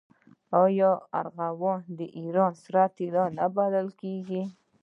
[0.63, 4.43] آیا زعفران د ایران سره طلا نه بلل کیږي؟